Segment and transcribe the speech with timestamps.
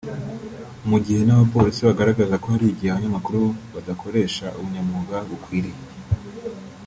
[0.89, 3.41] mu gihe n’abapolisi bagaragaza ko hari igihe abanyamakuru
[3.73, 5.81] badakoresha ubunyamwuga bukwiriye